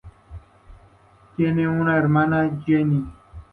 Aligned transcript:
Tiene 1.35 1.67
una 1.67 1.95
hermana, 1.95 2.59
Jenny. 2.65 3.05